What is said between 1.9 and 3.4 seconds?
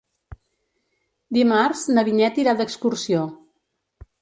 na Vinyet irà d'excursió.